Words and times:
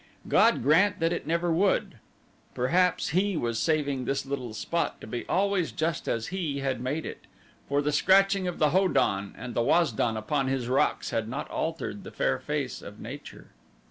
God 0.27 0.63
grant 0.63 0.99
that 0.99 1.13
it 1.13 1.27
never 1.27 1.53
would. 1.53 1.99
Perhaps 2.55 3.09
He 3.09 3.37
was 3.37 3.59
saving 3.59 4.05
this 4.05 4.25
little 4.25 4.55
spot 4.55 4.99
to 4.99 5.05
be 5.05 5.27
always 5.29 5.71
just 5.71 6.07
as 6.07 6.29
He 6.29 6.57
had 6.61 6.81
made 6.81 7.05
it, 7.05 7.25
for 7.69 7.83
the 7.83 7.91
scratching 7.91 8.47
of 8.47 8.57
the 8.57 8.71
Ho 8.71 8.87
don 8.87 9.35
and 9.37 9.53
the 9.53 9.61
Waz 9.61 9.91
don 9.91 10.17
upon 10.17 10.47
His 10.47 10.67
rocks 10.67 11.11
had 11.11 11.29
not 11.29 11.47
altered 11.51 12.03
the 12.03 12.09
fair 12.09 12.39
face 12.39 12.81
of 12.81 12.99
Nature. 12.99 13.49